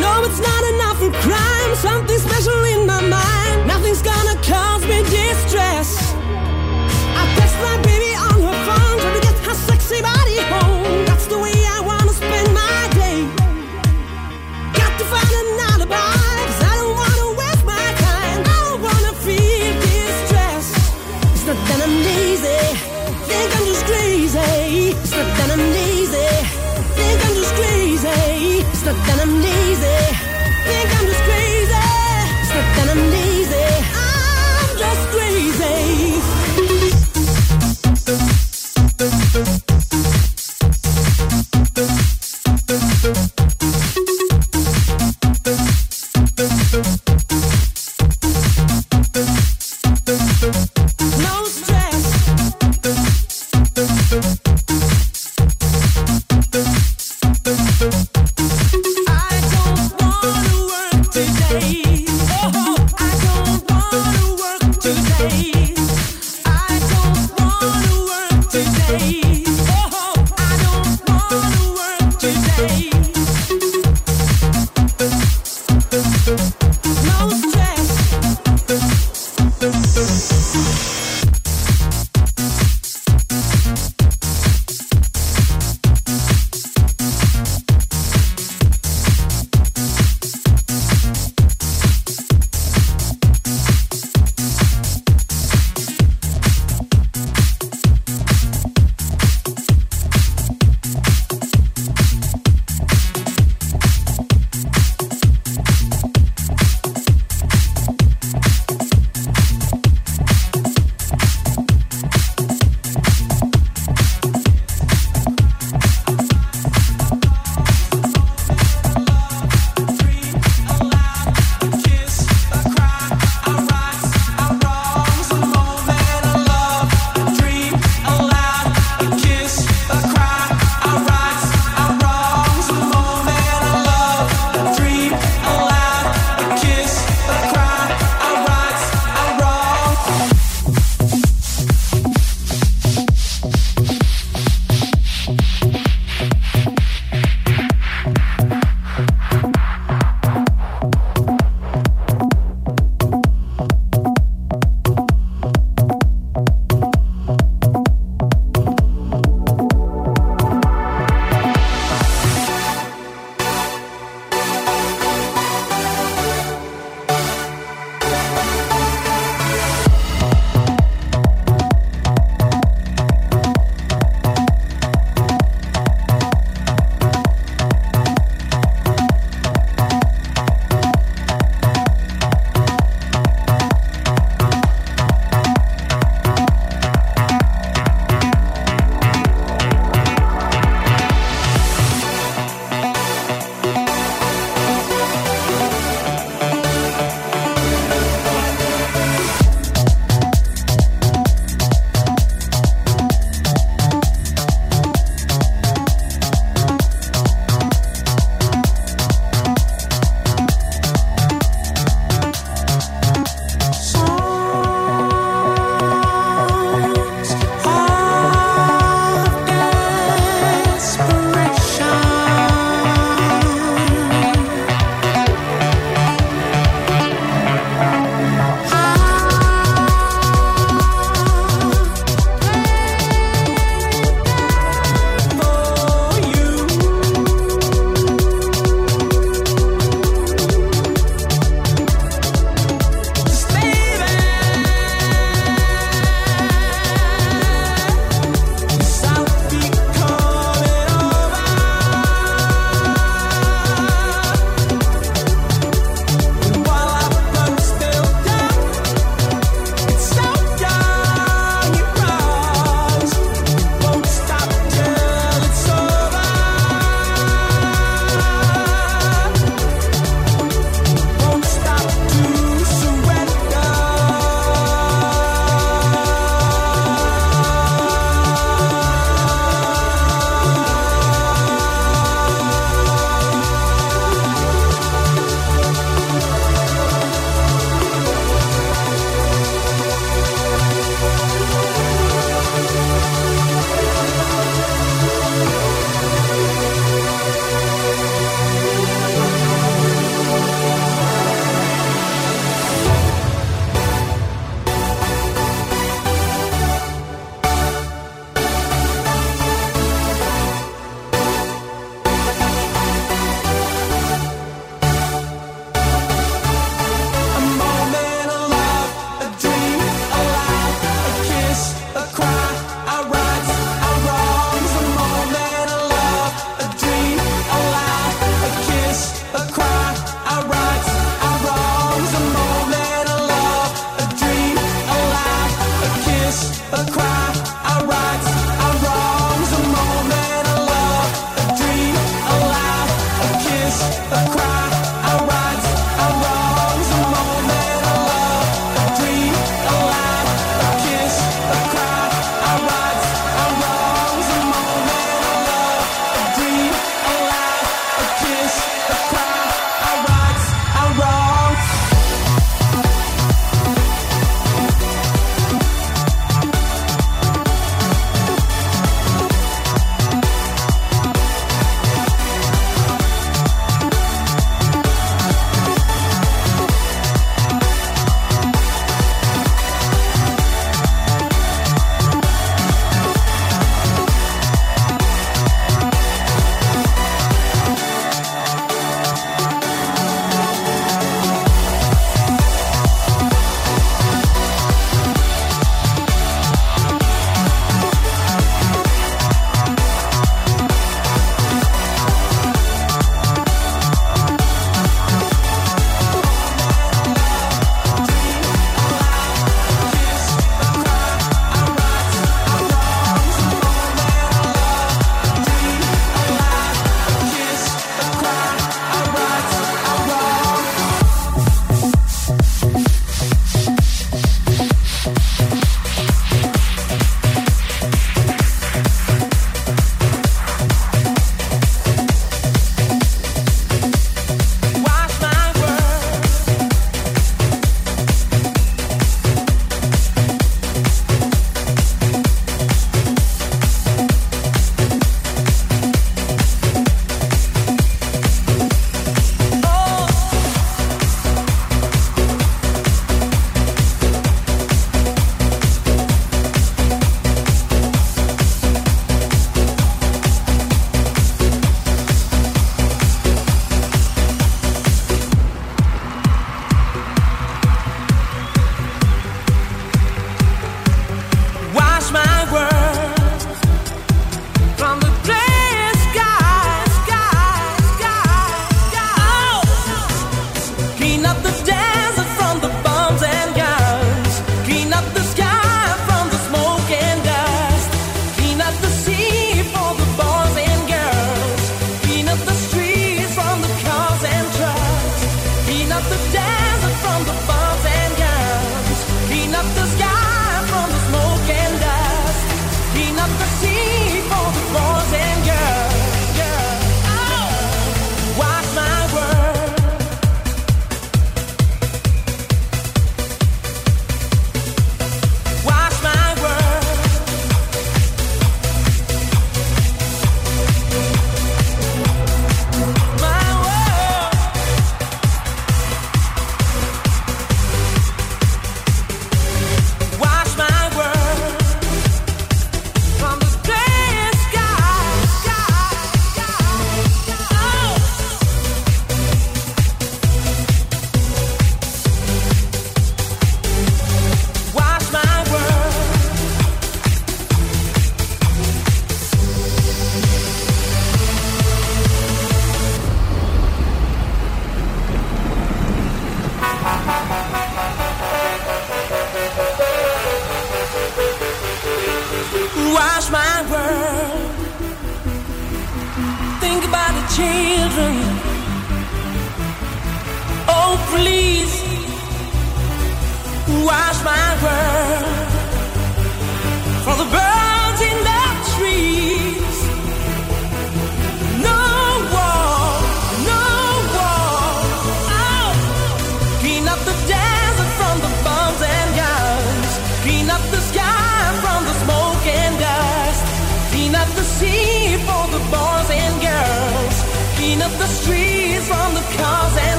[0.00, 1.74] know it's not enough for crime.
[1.76, 3.17] Something special in my mind.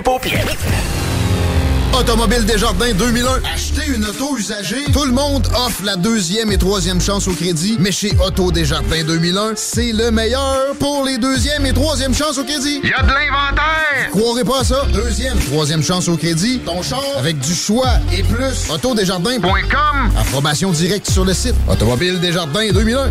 [0.00, 0.46] Les paupières.
[1.98, 3.42] Automobile Desjardins 2001.
[3.52, 4.84] Acheter une auto usagée.
[4.92, 7.76] Tout le monde offre la deuxième et troisième chance au crédit.
[7.78, 12.44] Mais chez Auto Desjardins 2001, c'est le meilleur pour les deuxième et troisième chances au
[12.44, 12.80] crédit.
[12.82, 14.10] Il y a de l'inventaire.
[14.12, 14.86] Croirez pas à ça.
[14.92, 16.60] Deuxième, troisième chance au crédit.
[16.60, 18.70] Ton char avec du choix et plus.
[18.70, 20.10] Autodesjardins.com.
[20.18, 21.56] Approbation directe sur le site.
[21.68, 23.10] Automobile Desjardins 2001.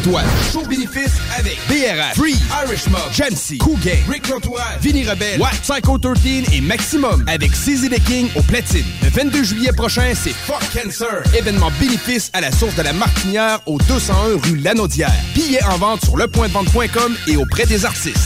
[0.01, 0.25] tatouage.
[0.51, 2.35] Show bénéfice avec BRF, Free,
[2.65, 7.51] Irish Mob, Jamsey, Cool Gang, Rick L'Entourage, Vinny Rebelle, What, Psycho 13 et Maximum avec
[7.51, 8.85] CZ King au platine.
[9.03, 11.23] Le 22 juillet prochain, c'est Fuck Cancer.
[11.35, 15.11] Événement bénéfice à la source de la Martinière au 201 rue Lanaudière.
[15.33, 18.17] Billets en vente sur lepointdevente.com et auprès des artistes.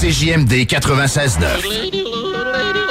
[0.00, 2.89] CJMD 96.9.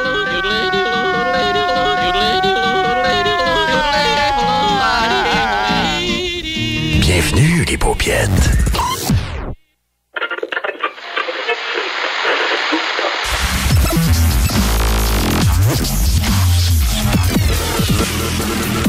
[7.79, 8.29] paupiètes.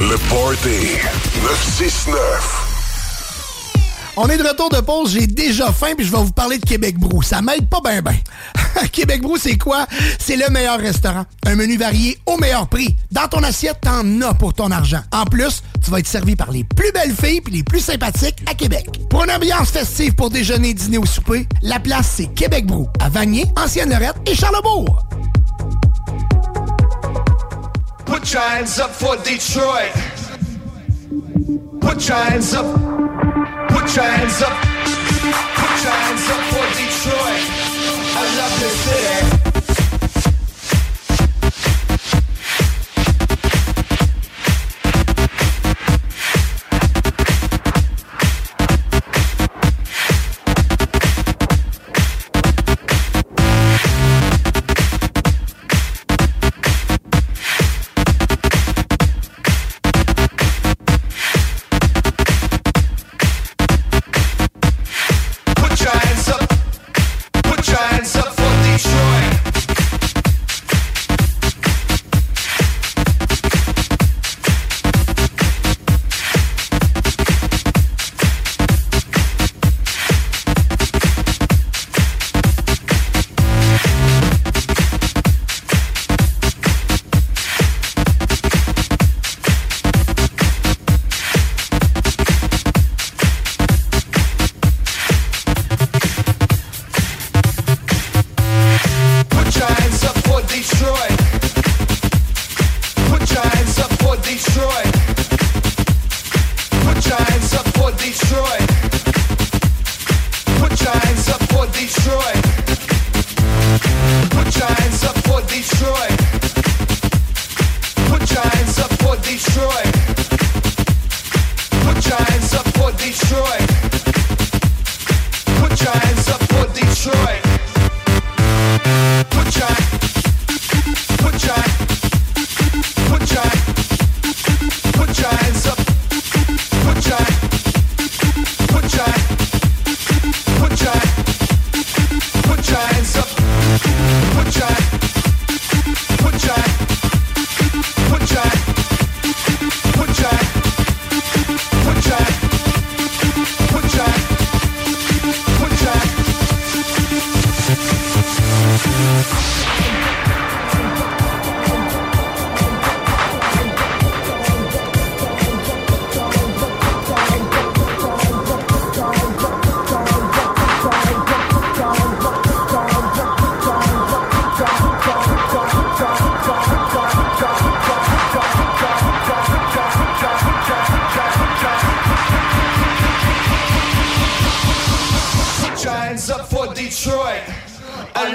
[0.00, 0.98] Le Party
[1.42, 2.69] 969.
[4.22, 6.66] On est de retour de pause, j'ai déjà faim puis je vais vous parler de
[6.66, 7.22] Québec Brou.
[7.22, 8.14] Ça m'aide pas ben ben.
[8.92, 9.86] Québec Brou, c'est quoi?
[10.18, 11.24] C'est le meilleur restaurant.
[11.46, 12.94] Un menu varié au meilleur prix.
[13.10, 15.00] Dans ton assiette, t'en as pour ton argent.
[15.10, 18.42] En plus, tu vas être servi par les plus belles filles puis les plus sympathiques
[18.46, 18.90] à Québec.
[19.08, 23.08] Pour une ambiance festive pour déjeuner, dîner ou souper, la place, c'est Québec Brou, à
[23.08, 25.02] Vanier, Ancienne-Lorette et Charlebourg.
[33.90, 34.52] Put your hands up.
[34.52, 37.42] Put your hands up for Detroit.
[38.14, 39.39] I love this city.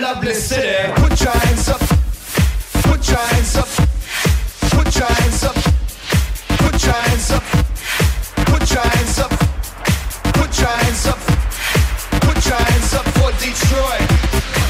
[0.01, 0.91] Lovely city.
[0.95, 1.79] Put your hands up.
[2.83, 3.67] Put your hands up.
[4.71, 5.55] Put your hands up.
[6.59, 7.43] Put your hands up.
[8.45, 9.31] Put your hands up.
[10.33, 11.19] Put your hands up.
[12.21, 14.01] Put your hands up for Detroit,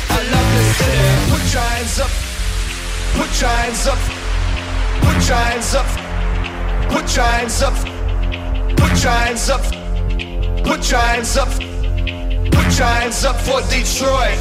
[0.10, 1.06] a lovely city.
[1.32, 2.12] Put your hands up.
[3.16, 4.00] Put your hands up.
[5.02, 5.88] Put your hands up.
[6.90, 7.74] Put your hands up.
[8.78, 9.64] Put your hands up.
[10.64, 11.76] Put your hands up.
[12.66, 14.38] Put your hands up for Detroit,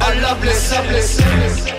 [0.00, 1.36] a lovely city.
[1.46, 1.75] DJ,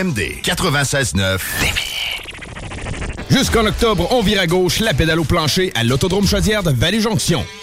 [0.00, 1.38] CJMD 96.9
[3.30, 7.44] Jusqu'en octobre, on vire à gauche la pédale au plancher à l'Autodrome Chaudière de Vallée-Jonction.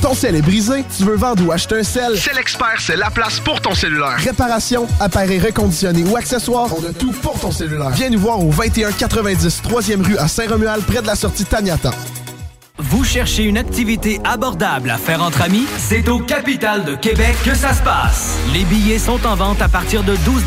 [0.00, 2.16] Ton sel est brisé, tu veux vendre ou acheter un sel?
[2.16, 4.16] C'est l'expert, c'est la place pour ton cellulaire.
[4.16, 7.90] Réparation, appareil reconditionné ou accessoires, on a tout pour ton cellulaire.
[7.90, 11.90] Viens nous voir au 2190 3e rue à Saint-Romuald, près de la sortie Taniata.
[12.78, 15.66] Vous cherchez une activité abordable à faire entre amis?
[15.76, 18.38] C'est au Capital de Québec que ça se passe.
[18.54, 20.44] Les billets sont en vente à partir de 12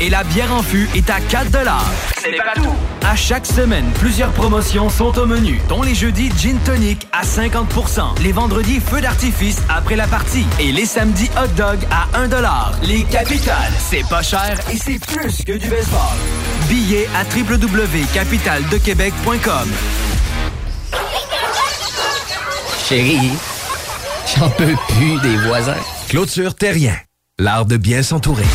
[0.00, 1.50] et la bière en fût est à 4
[2.22, 2.91] C'est pas tout.
[3.04, 8.22] À chaque semaine, plusieurs promotions sont au menu, dont les jeudis Gin Tonic à 50%
[8.22, 12.28] les vendredis Feu d'artifice après la partie et les samedis Hot Dog à 1
[12.86, 16.00] Les Capitales, c'est pas cher et c'est plus que du baseball.
[16.68, 19.68] Billets à www.capitaldequebec.com
[22.88, 23.32] Chérie,
[24.36, 25.74] j'en peux plus des voisins.
[26.08, 26.96] Clôture Terrien,
[27.38, 28.46] l'art de bien s'entourer.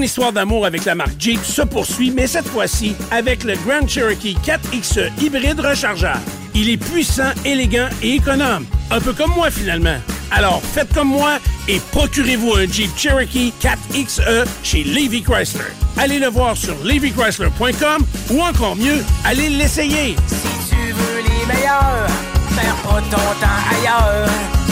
[0.00, 3.86] Mon histoire d'amour avec la marque Jeep se poursuit, mais cette fois-ci avec le Grand
[3.86, 6.22] Cherokee 4XE hybride rechargeable.
[6.54, 8.64] Il est puissant, élégant et économe.
[8.90, 9.98] Un peu comme moi finalement.
[10.30, 11.38] Alors faites comme moi
[11.68, 15.64] et procurez-vous un Jeep Cherokee 4XE chez Levy Chrysler.
[15.98, 20.16] Allez le voir sur levychrysler.com ou encore mieux, allez l'essayer.
[20.26, 22.06] Si tu veux les meilleurs,
[22.56, 23.02] perds
[23.38, 24.30] pas ailleurs.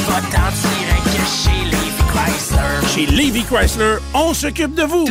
[0.09, 1.88] Va t'en tirer que chez
[2.25, 2.89] Chrysler.
[2.89, 5.07] Chez Levy Chrysler, on s'occupe de vous.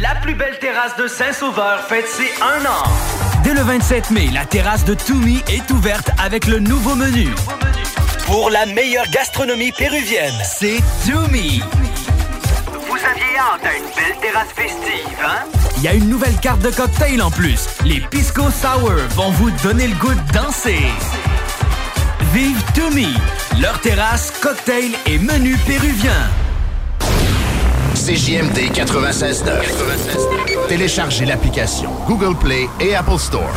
[0.00, 2.84] La plus belle terrasse de Saint-Sauveur fête ses un an.
[3.42, 7.28] Dès le 27 mai, la terrasse de Toumi est ouverte avec le nouveau menu.
[8.26, 11.62] Pour la meilleure gastronomie péruvienne, c'est Toumi.
[12.88, 15.44] Vous aviez hâte à une belle terrasse festive, hein?
[15.76, 17.66] Il y a une nouvelle carte de cocktail en plus.
[17.84, 20.86] Les Pisco Sour vont vous donner le goût de danser.
[22.36, 23.14] Vive Toumi,
[23.62, 26.12] leur terrasse, cocktail et menu péruvien.
[27.94, 30.68] CJMD 96.9.
[30.68, 33.50] Téléchargez l'application Google Play et Apple Store.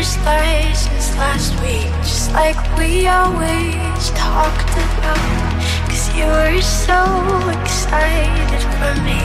[0.00, 5.20] Driver's license last week, just like we always talked about.
[5.88, 7.00] Cause you were so
[7.60, 9.20] excited for me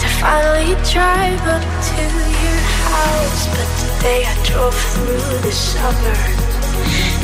[0.00, 2.02] to finally drive up to
[2.44, 2.60] your
[2.92, 3.46] house.
[3.56, 6.44] But today I drove through the suburbs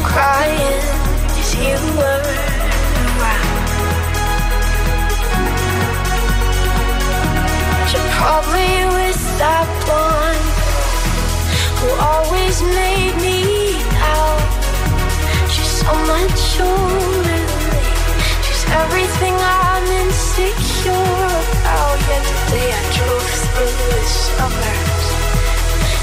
[0.02, 0.80] crying
[1.28, 2.24] cause you were
[3.20, 3.64] around.
[7.92, 10.53] You're probably with that one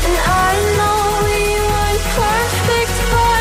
[0.06, 3.41] and I know we weren't perfect, but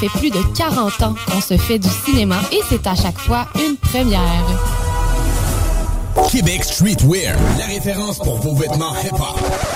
[0.00, 3.46] Fait plus de 40 ans qu'on se fait du cinéma et c'est à chaque fois
[3.54, 4.44] une première.
[6.30, 9.75] Québec Streetwear, la référence pour vos vêtements hip-hop.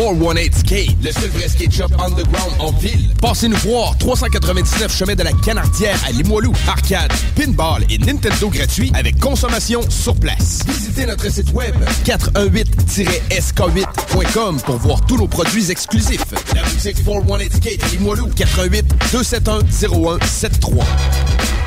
[0.00, 3.10] 418 Skate, le seul vrai skate shop underground en ville.
[3.20, 6.54] Passez nous voir, 399 chemin de la Canardière à Limoilou.
[6.66, 10.60] Arcade, pinball et Nintendo gratuit avec consommation sur place.
[10.66, 11.74] Visitez notre site web
[12.06, 16.24] 418-sk8.com pour voir tous nos produits exclusifs.
[16.54, 21.59] La boutique 418 Skate Limoilou, 418 271 0173.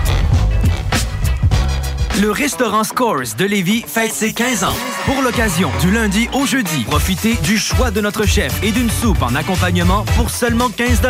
[2.22, 4.76] Le restaurant Scores de Lévis fête ses 15 ans.
[5.06, 9.24] Pour l'occasion, du lundi au jeudi, profitez du choix de notre chef et d'une soupe
[9.24, 11.02] en accompagnement pour seulement 15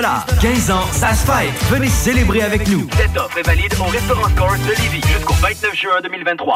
[0.42, 1.54] 15 ans, ça se fête.
[1.70, 2.88] Venez célébrer avec nous.
[2.96, 6.56] Cette offre est valide au restaurant Scores de Lévis jusqu'au 29 juin 2023.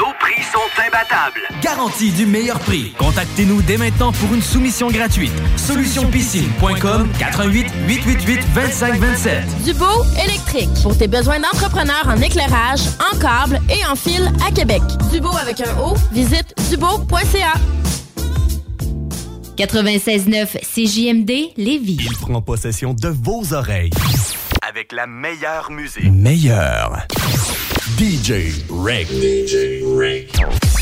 [1.61, 2.93] Garantie du meilleur prix.
[2.97, 5.31] Contactez-nous dès maintenant pour une soumission gratuite.
[5.55, 9.63] Solutionpiscine.com 88 888 2527.
[9.63, 9.85] Dubo
[10.23, 10.69] électrique.
[10.83, 12.81] Pour tes besoins d'entrepreneurs en éclairage,
[13.13, 14.81] en câble et en fil à Québec.
[15.11, 17.53] Dubo avec un O, visite dubo.ca.
[19.57, 21.97] 96.9 CJMD Lévis.
[22.01, 23.91] Il prend possession de vos oreilles.
[24.67, 26.11] Avec la meilleure musique.
[26.11, 27.05] Meilleur.
[27.97, 29.07] DJ Reg.
[29.07, 30.80] DJ Reg.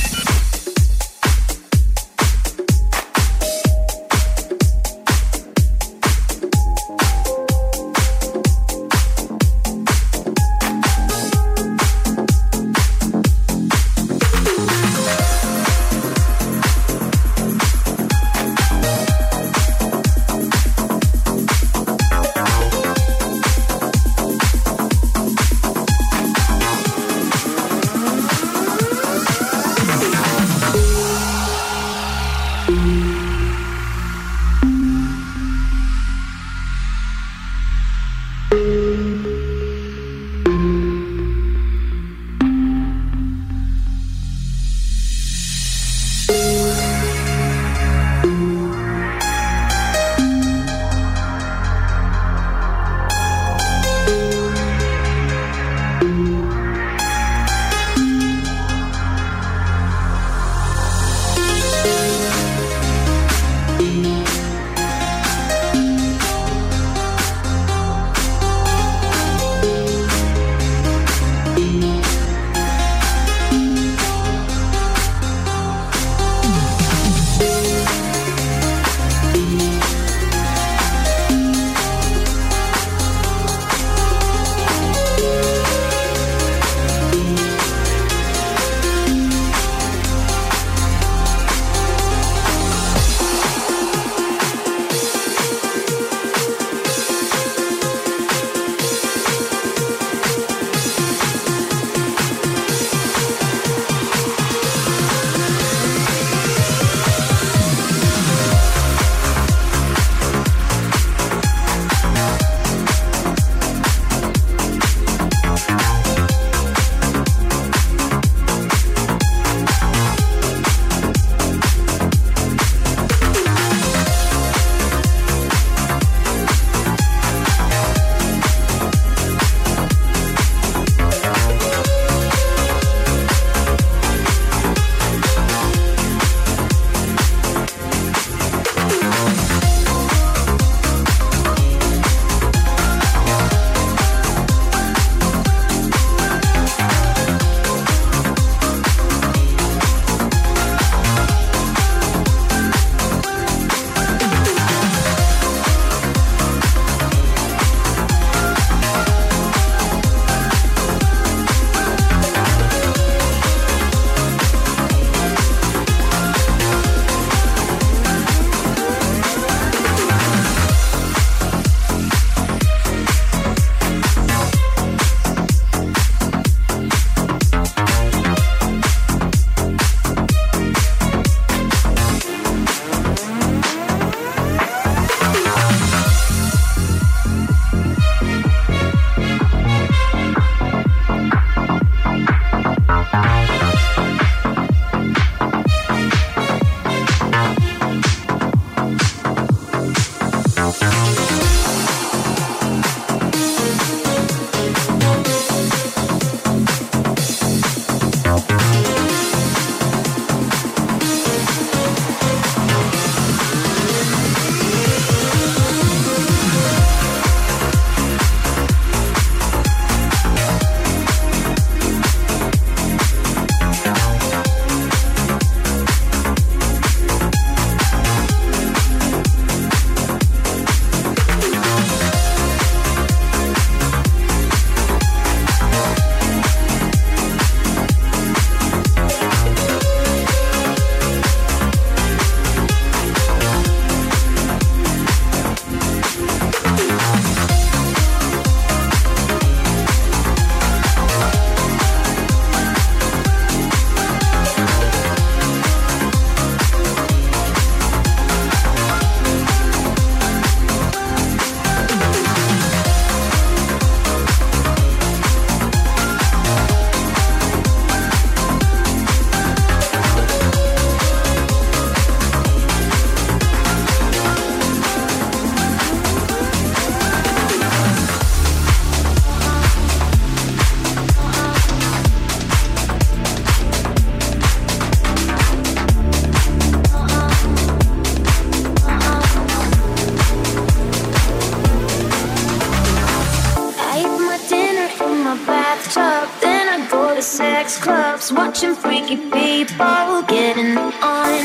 [298.32, 301.44] Watching freaky people getting on.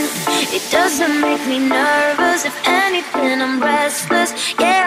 [0.56, 4.32] It doesn't make me nervous, if anything, I'm restless.
[4.58, 4.83] Yeah,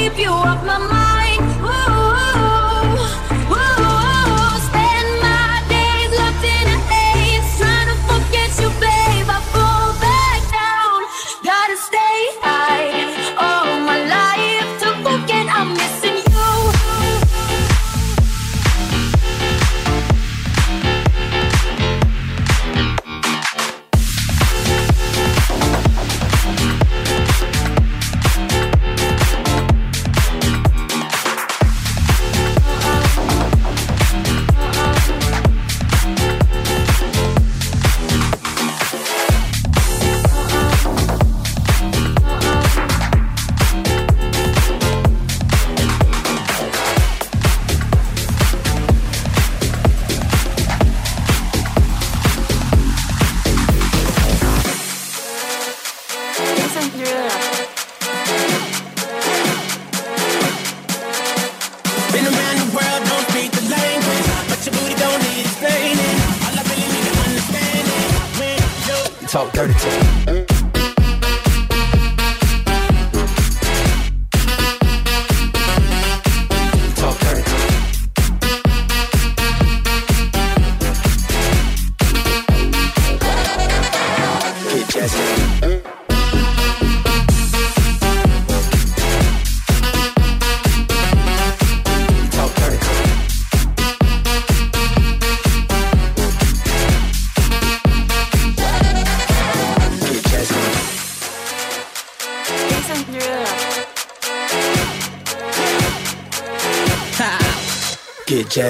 [0.00, 0.89] keep you off my mind.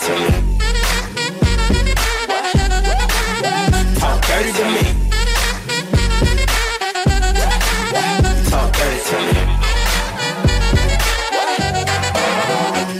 [0.00, 0.28] To me.
[3.98, 4.82] Talk dirty to me.
[8.50, 9.32] Talk dirty to me.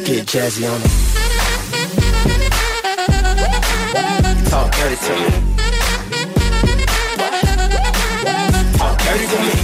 [0.05, 0.93] Get jazzy on it.
[4.51, 5.31] Talk dirty to me.
[8.79, 9.57] Talk dirty to me.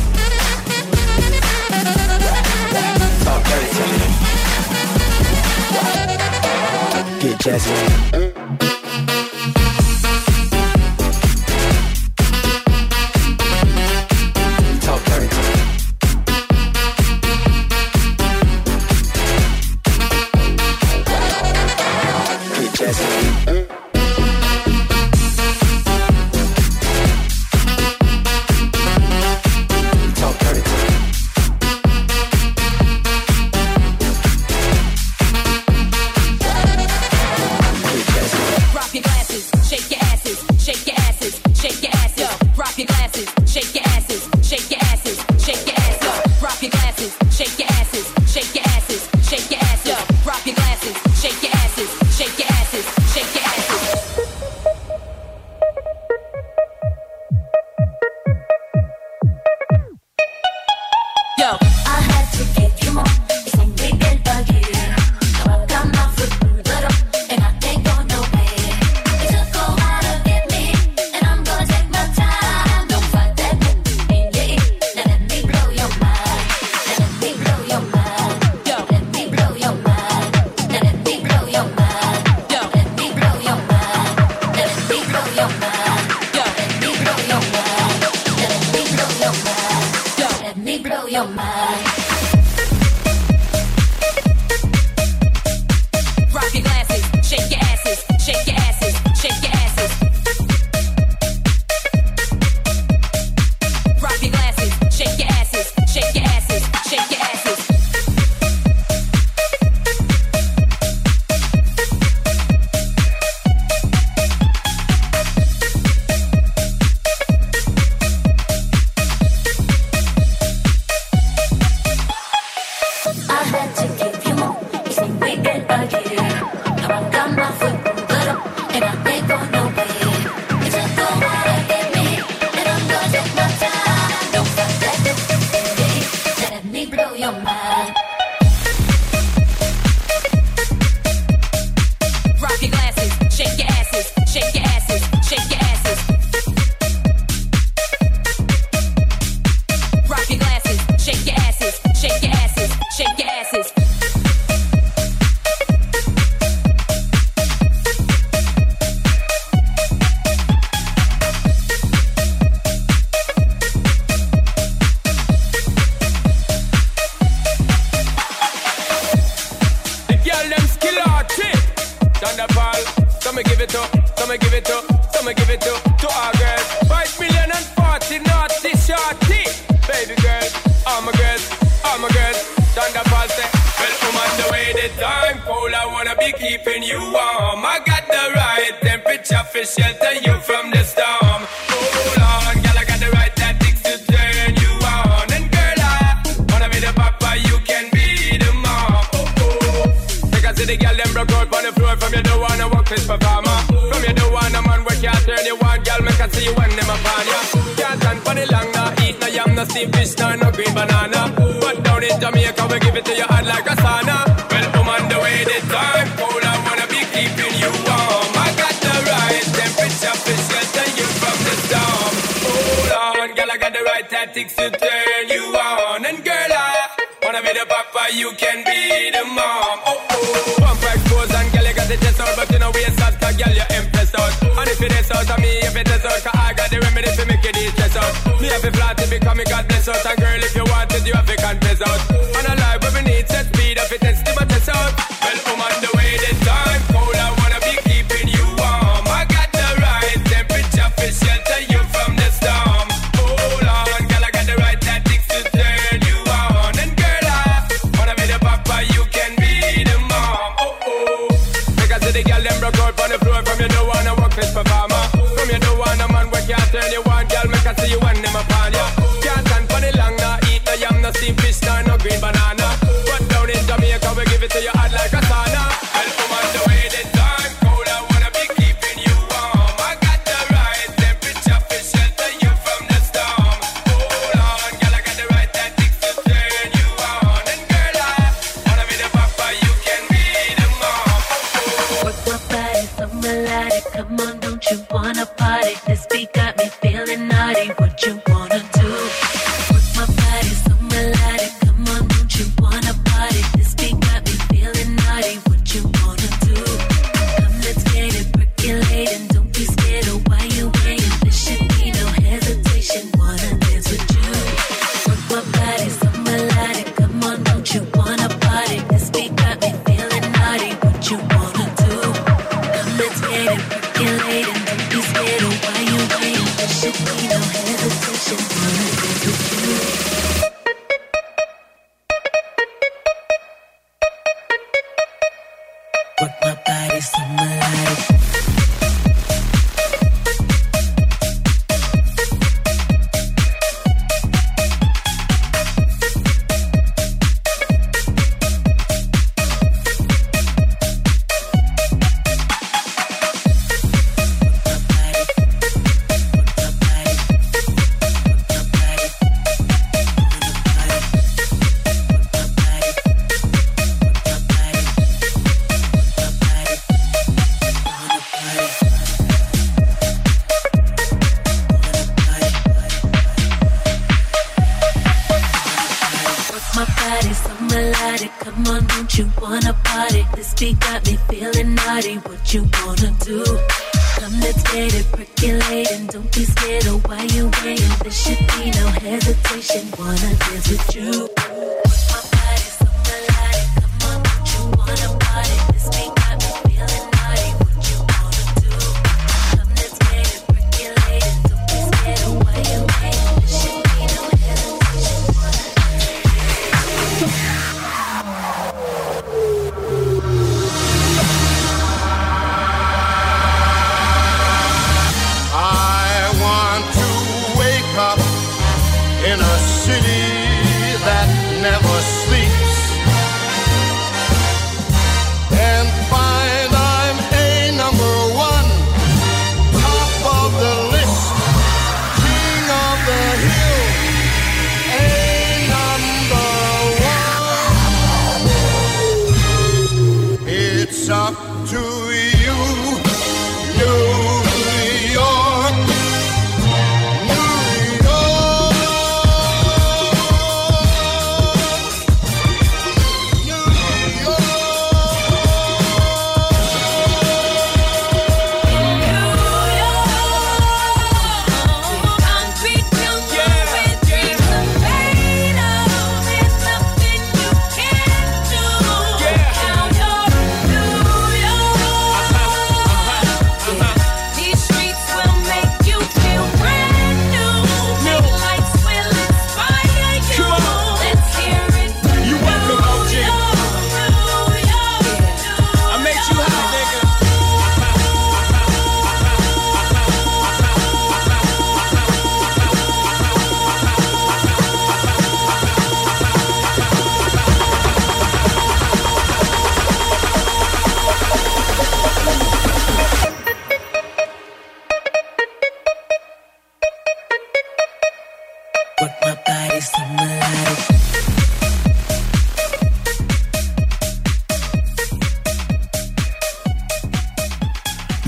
[7.45, 8.24] Jazzy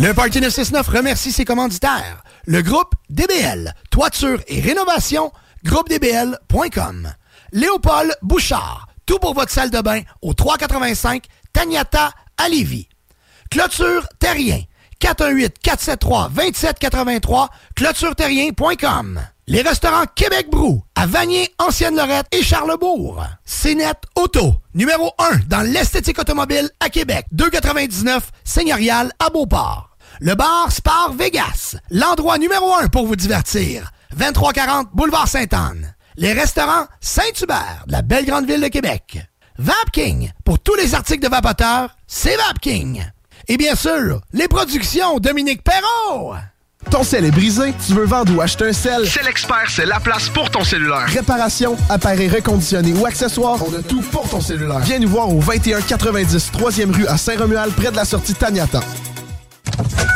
[0.06, 2.22] Le Parti 969 remercie ses commanditaires.
[2.46, 5.32] Le groupe DBL, toiture et rénovation,
[5.64, 7.12] groupedbl.com.
[7.50, 12.88] Léopold Bouchard, tout pour votre salle de bain au 385 Tagnata à Lévis.
[13.50, 14.60] Clôture Terrien,
[15.00, 19.20] 418-473-2783, clôtureterrien.com.
[19.48, 23.26] Les restaurants Québec Brou, à Vanier, Ancienne-Lorette et Charlebourg.
[23.44, 27.26] CNET Auto, numéro 1 dans l'esthétique automobile à Québec.
[27.32, 29.95] 299 Seigneurial à Beauport.
[30.20, 33.90] Le bar Spar Vegas, l'endroit numéro 1 pour vous divertir.
[34.16, 35.94] 2340 Boulevard Sainte-Anne.
[36.16, 39.18] Les restaurants Saint-Hubert, de la belle grande ville de Québec.
[39.58, 43.04] Vapking, pour tous les articles de vapoteurs, c'est Vapking.
[43.48, 46.34] Et bien sûr, les productions Dominique Perrault.
[46.90, 49.08] Ton sel est brisé, tu veux vendre ou acheter un sel?
[49.08, 51.06] C'est l'expert, c'est la place pour ton cellulaire.
[51.06, 54.78] Réparation, appareil reconditionné ou accessoires, on a tout pour ton cellulaire.
[54.80, 58.80] Viens nous voir au 2190 3e rue à Saint-Romuald, près de la sortie Taniata.
[59.78, 60.15] Thank you.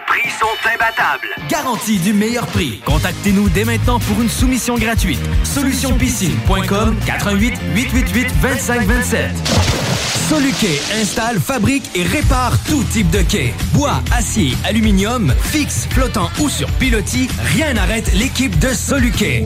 [1.49, 2.81] Garantie du meilleur prix.
[2.85, 5.19] Contactez-nous dès maintenant pour une soumission gratuite.
[5.43, 9.31] Solutionpiscine.com 88 888 2527.
[10.29, 13.53] Soluquet installe, fabrique et répare tout type de quai.
[13.73, 19.45] Bois, acier, aluminium, fixe, flottant ou sur pilotis, rien n'arrête l'équipe de Soluquet.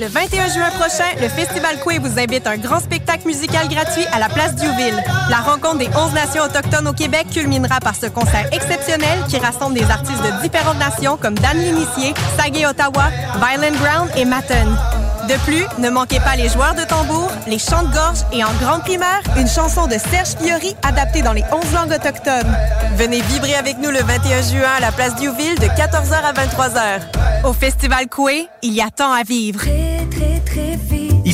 [0.00, 4.06] Le 21 juin prochain, le Festival Coué vous invite à un grand spectacle musical gratuit
[4.10, 4.98] à la place Diouville.
[5.28, 9.74] La rencontre des 11 nations autochtones au Québec culminera par ce concert exceptionnel qui rassemble
[9.74, 13.10] des artistes de différentes nations comme Dan L'Initié, Sagé Ottawa,
[13.42, 14.74] Violent Ground et Matten.
[15.30, 18.52] De plus, ne manquez pas les joueurs de tambour, les chants de gorge et en
[18.54, 22.52] grande primeur, une chanson de Serge Fiori adaptée dans les 11 langues autochtones.
[22.96, 27.44] Venez vibrer avec nous le 21 juin à la place Diouville de 14h à 23h.
[27.44, 29.60] Au Festival Coué, il y a tant à vivre.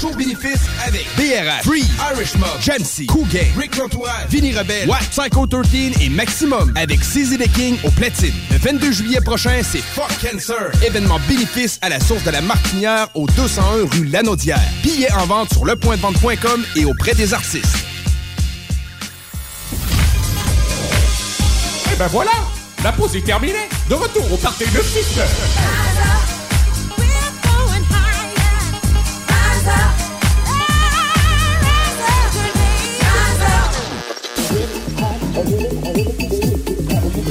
[0.00, 5.46] Show bénéfice avec BRH, Free, Irish Mob, Jancy, Cougar, Rick L'Entourage, Vinny Rebelle, Watt, Psycho
[5.46, 8.34] 13 et Maximum avec CZ the King au platine.
[8.50, 10.70] Le 22 juillet prochain, c'est Fuck Cancer.
[10.86, 14.60] Événement bénéfice à la source de la Martinière au 201 rue Lanaudière.
[14.82, 17.78] Billets en vente sur lepointdevente.com et auprès des artistes.
[21.92, 22.32] Et ben voilà,
[22.84, 23.68] la pause est terminée.
[23.88, 25.95] De retour au party de 6
[35.36, 36.16] I'm gonna I really,
[36.88, 37.28] I of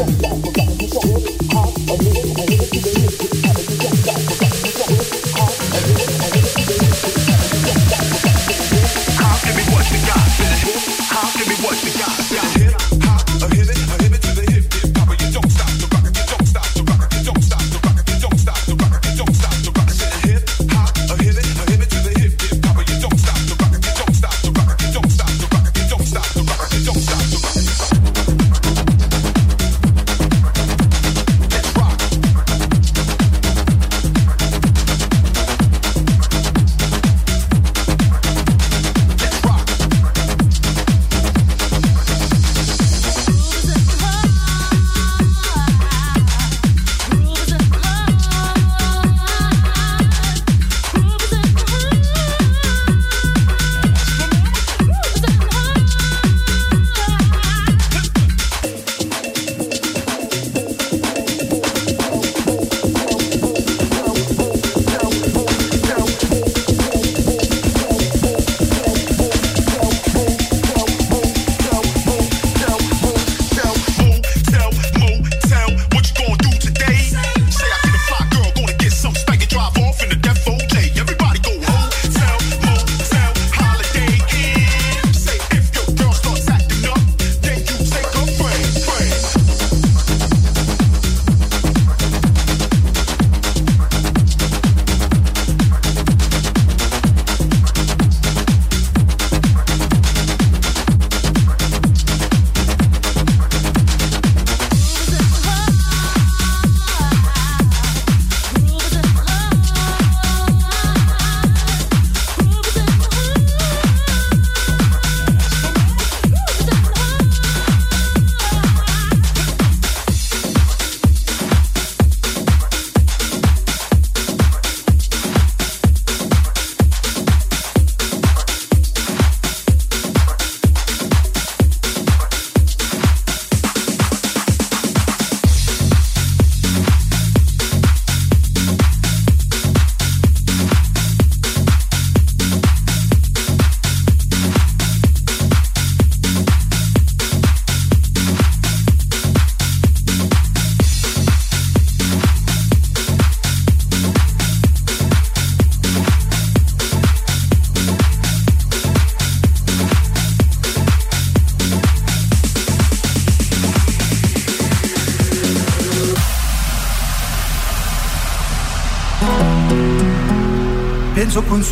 [1.50, 3.45] I I I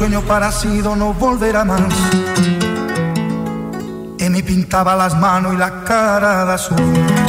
[0.03, 1.81] sueño parecido no volverá más.
[4.19, 7.22] Y me pintaba las manos y la cara de azul.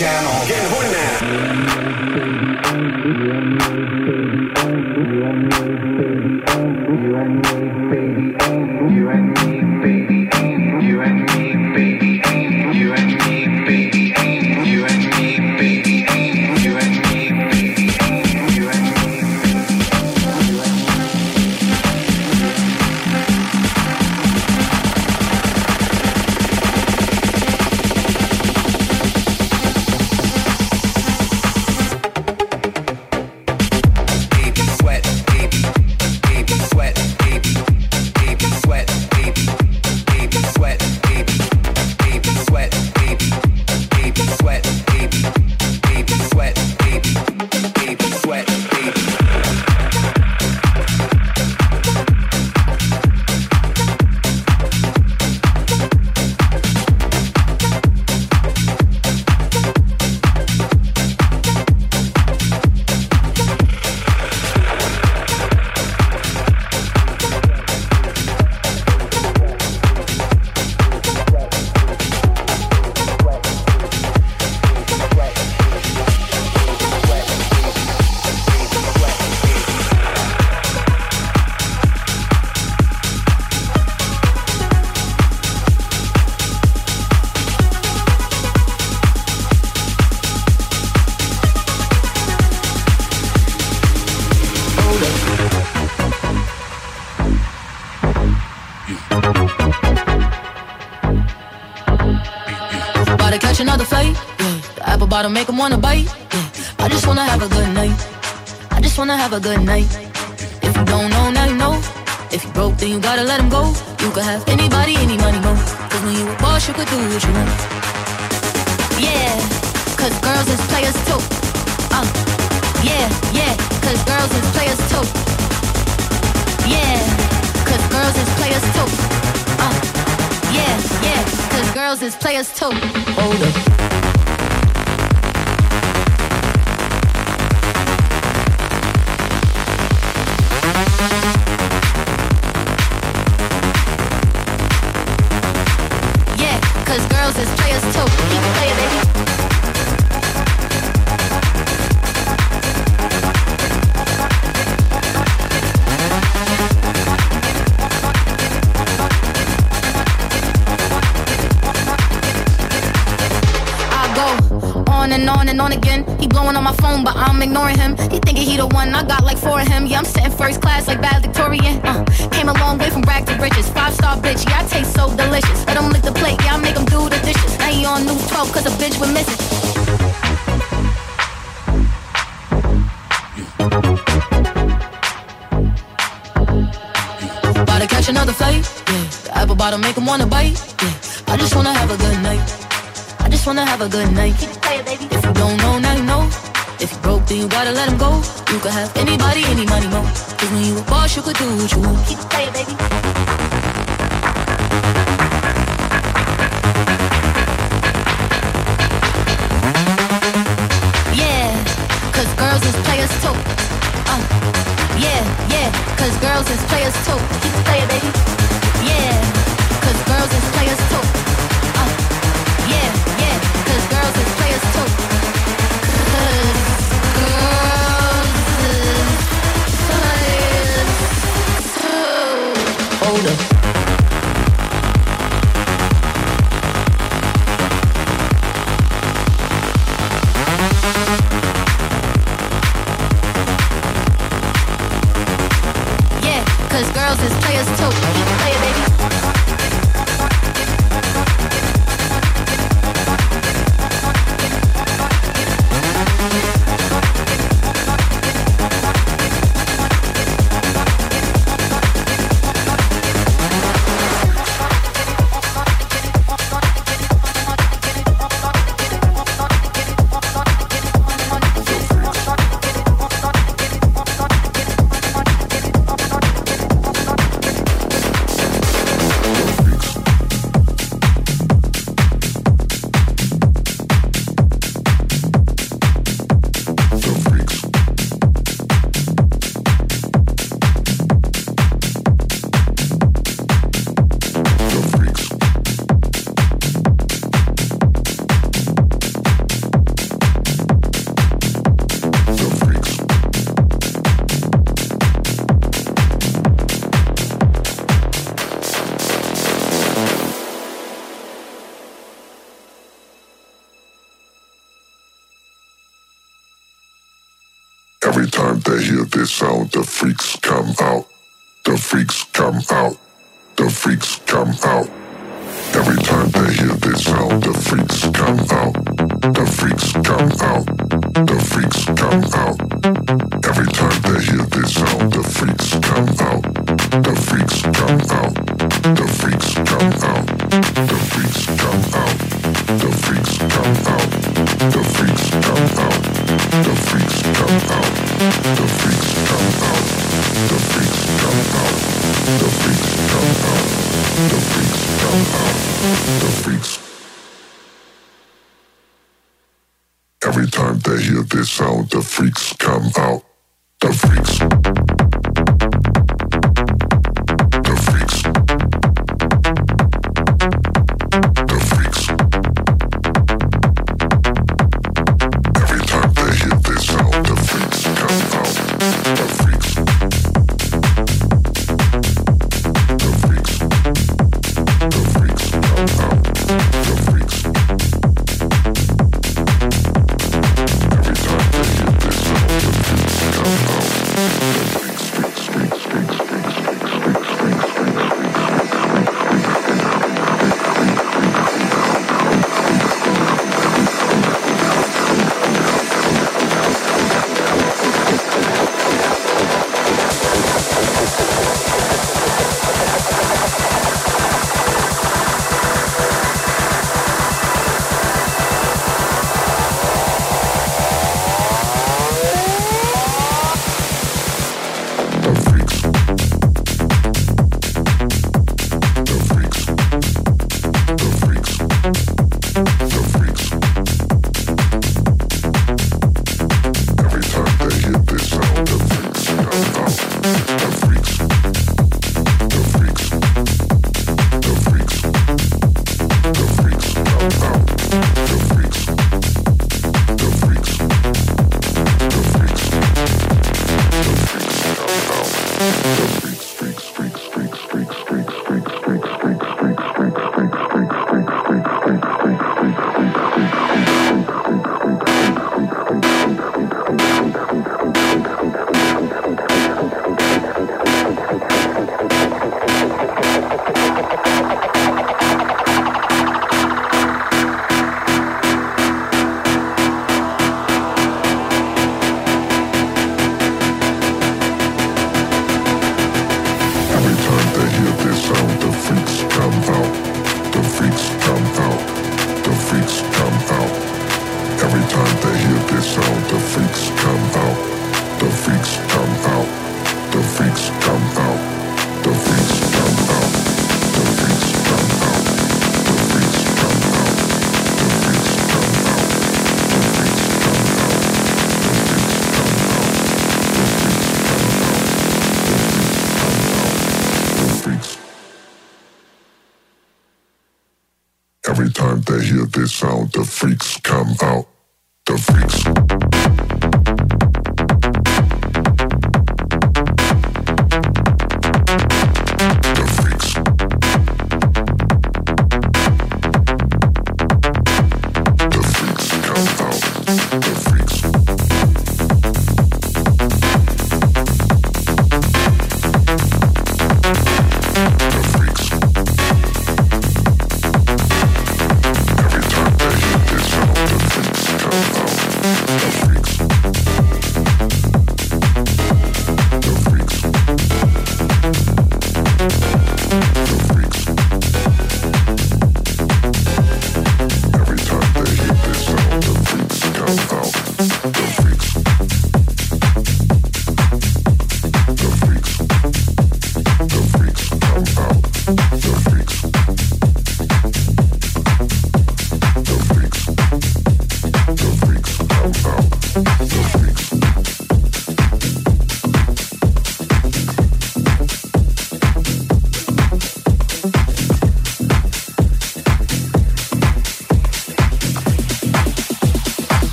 [0.00, 0.32] channel.
[0.48, 0.90] Getting horny
[3.44, 3.49] now.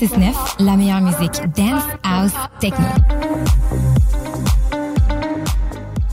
[0.00, 2.30] 969, la meilleure musique dance, house,
[2.60, 2.86] techno.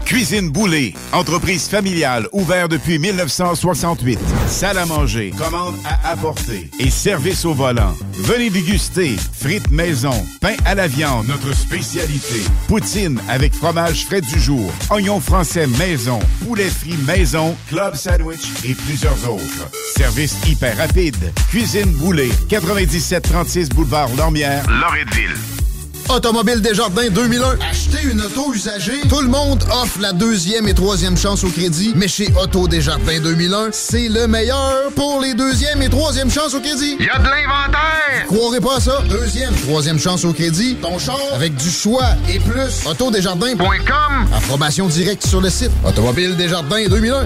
[0.06, 4.20] Cuisine Boulée, entreprise familiale ouverte depuis 1968.
[4.48, 7.94] Salle à manger, commande à apporter et service au volant.
[8.14, 12.42] Venez déguster frites maison, pain à la viande, notre spécialité.
[12.68, 18.74] Poutine avec fromage frais du jour, oignons français maison, poulet frit maison, club sandwich et
[18.74, 19.70] plusieurs autres.
[19.98, 21.16] Service hyper rapide.
[21.50, 25.36] Cuisine Boulée, 9736 boulevard Lormière, Loretteville.
[26.10, 27.58] Automobile Desjardins 2001.
[27.70, 29.02] Acheter une auto usagée.
[29.10, 33.20] Tout le monde offre la deuxième et troisième chance au crédit, mais chez Auto Desjardins
[33.20, 36.98] 2001, c'est le meilleur pour les deuxième et troisième chances au crédit.
[37.00, 38.28] Y a de l'inventaire!
[38.28, 39.02] Croirez pas à ça.
[39.10, 40.76] Deuxième, troisième chance au crédit.
[40.82, 42.86] Ton char avec du choix et plus.
[42.86, 44.28] Autodesjardins.com.
[44.36, 45.72] Approbation directe sur le site.
[45.86, 47.26] Automobile Desjardins 2001.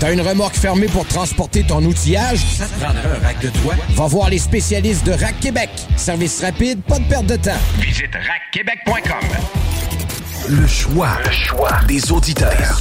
[0.00, 2.40] T'as une remorque fermée pour transporter ton outillage?
[2.58, 3.74] Ça te prendra un rack de toi?
[3.90, 5.70] Va voir les spécialistes de Rack Québec.
[5.96, 7.52] Service rapide, pas de perte de temps.
[7.78, 9.28] Visite rackquebec.com.
[10.48, 11.18] Le choix.
[11.24, 12.80] Le choix des auditeurs.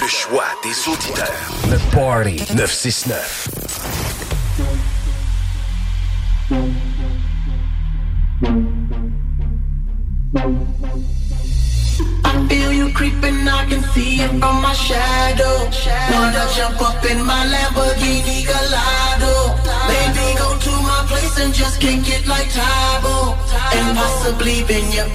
[0.00, 1.32] Le choix des auditeurs.
[1.70, 3.48] Le Party 969.
[12.26, 15.56] I feel you creeping, I can see it from my shadow.
[16.12, 19.34] Wanna jump up in my Lamborghini Gallardo.
[20.42, 23.36] Go to my place and just kick it like Tybo.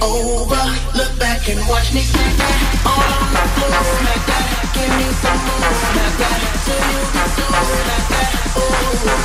[0.00, 0.64] Over.
[0.96, 2.56] Look back and watch me smack that.
[2.90, 2.98] On
[3.34, 3.82] the floor,
[4.28, 4.46] that.
[4.74, 6.40] Give me some more, smack that.
[6.66, 8.30] Till you so smack that.
[8.56, 9.21] Oh,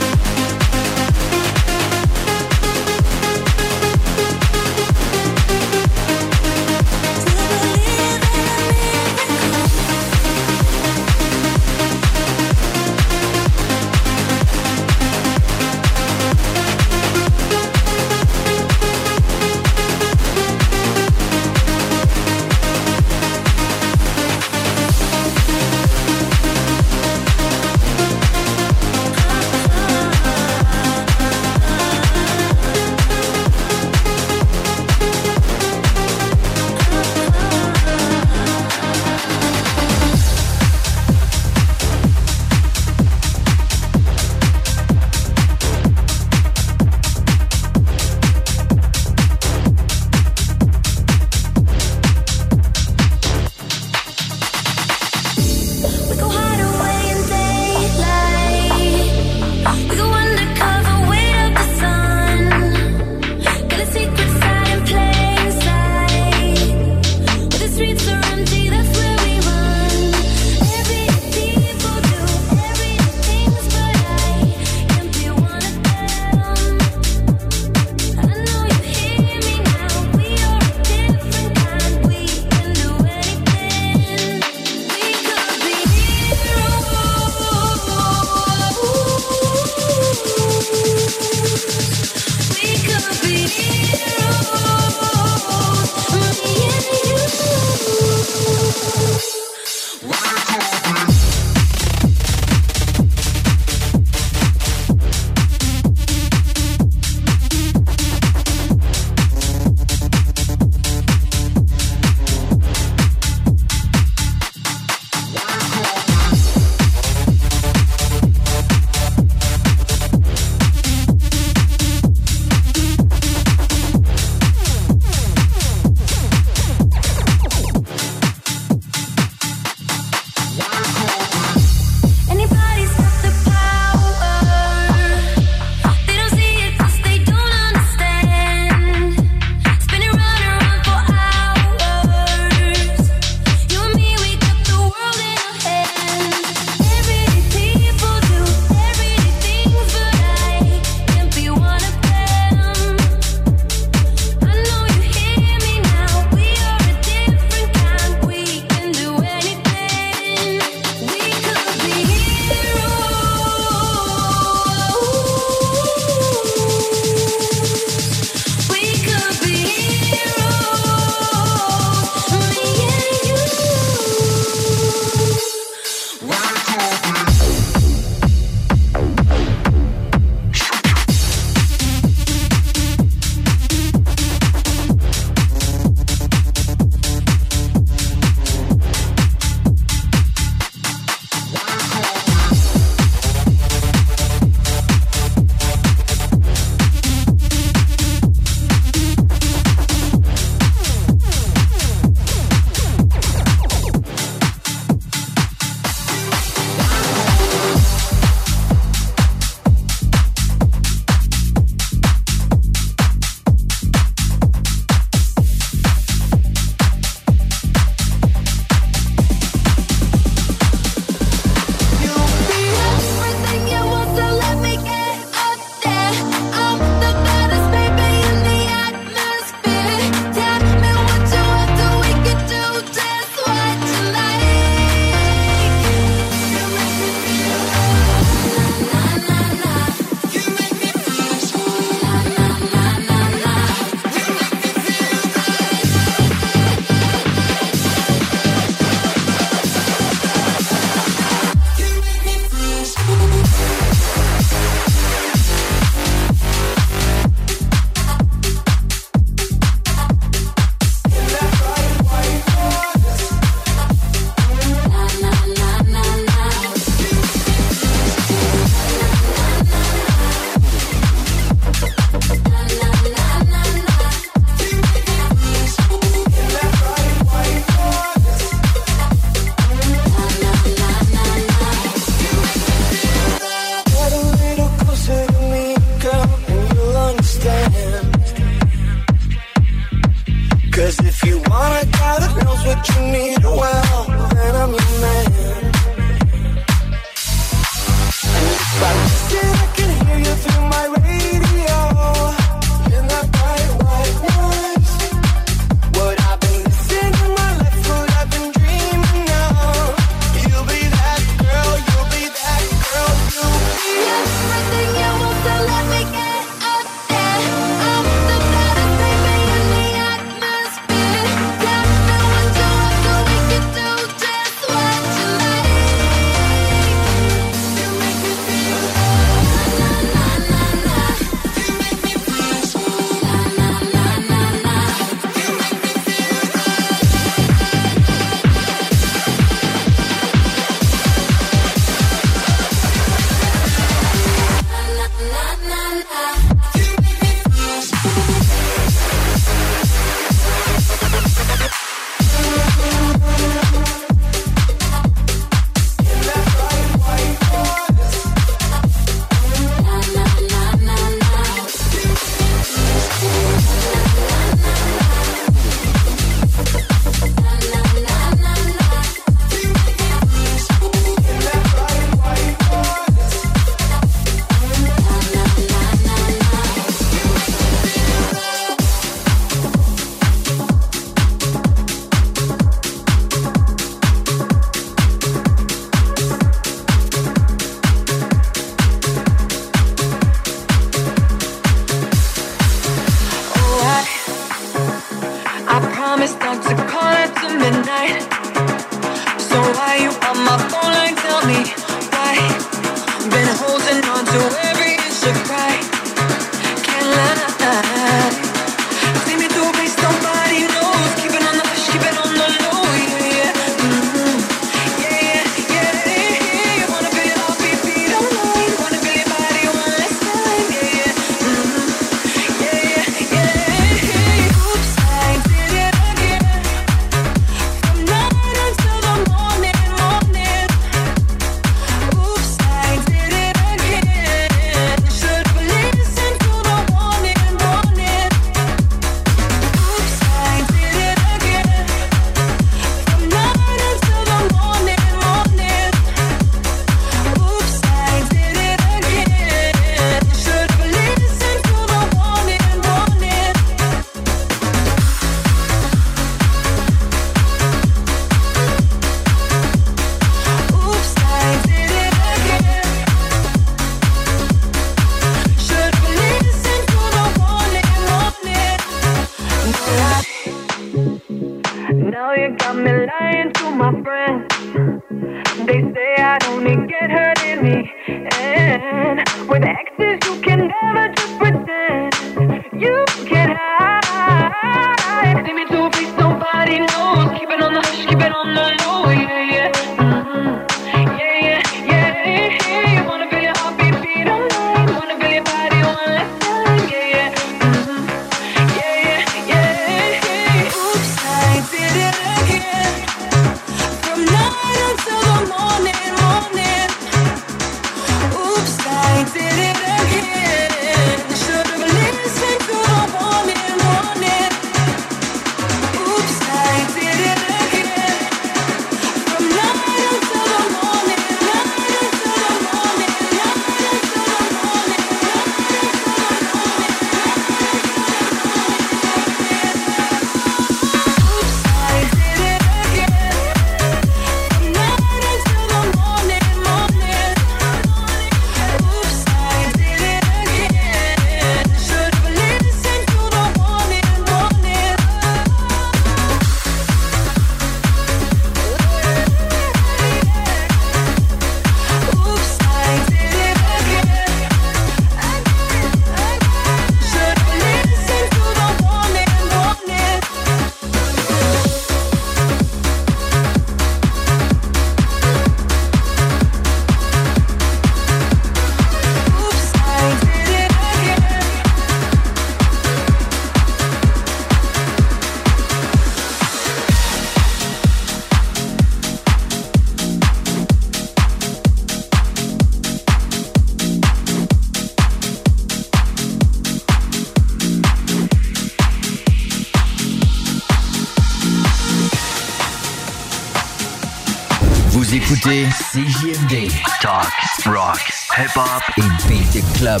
[598.46, 600.00] hip-hop et beat the club.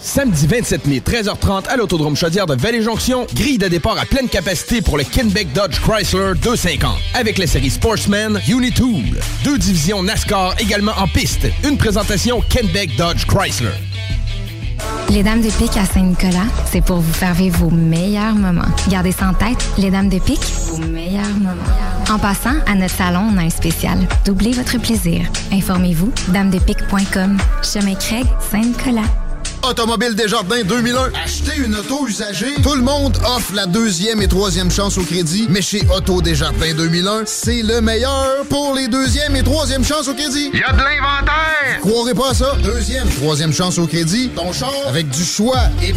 [0.00, 4.82] Samedi 27 mai, 13h30 à l'Autodrome Chaudière de Vallée-Jonction, grille de départ à pleine capacité
[4.82, 6.96] pour le Kenbeck Dodge Chrysler 250.
[7.14, 9.18] Avec la série Sportsman Unitool.
[9.44, 11.46] Deux divisions NASCAR également en piste.
[11.64, 13.70] Une présentation Kenbeck Dodge Chrysler.
[15.10, 18.68] Les Dames de Pique à Saint-Nicolas, c'est pour vous faire vivre vos meilleurs moments.
[18.90, 21.77] Gardez ça en tête, les Dames de Pique, vos meilleurs moments.
[22.10, 23.98] En passant, à notre salon, on a un spécial.
[24.24, 25.26] Doublez votre plaisir.
[25.52, 27.36] Informez-vous, damedepique.com.
[27.62, 29.02] Chemin Craig, Saint-Nicolas.
[29.62, 31.12] Automobile Desjardins 2001.
[31.22, 32.54] Acheter une auto usagée.
[32.62, 35.48] Tout le monde offre la deuxième et troisième chance au crédit.
[35.50, 40.14] Mais chez Auto Desjardins 2001, c'est le meilleur pour les deuxième et troisième chances au
[40.14, 40.50] crédit.
[40.54, 41.80] Il y a de l'inventaire!
[41.82, 42.56] Croirez pas à ça.
[42.62, 44.30] Deuxième, troisième chance au crédit.
[44.34, 45.92] Ton char avec du choix et